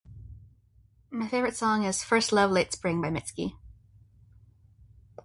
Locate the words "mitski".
3.09-3.53